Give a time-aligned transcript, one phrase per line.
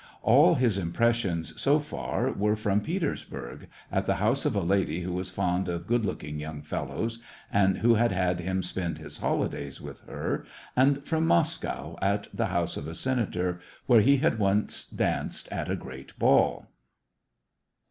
[0.23, 5.01] All his impressions, so far, were from Peters burg, at the house of a lady
[5.01, 7.19] who was fond of good looking young fellows,
[7.53, 10.43] and who had had him spend his holidays with her,
[10.75, 15.69] and from Moscow, at the house of a senator, where he had once danced at
[15.69, 16.65] a erreat ball.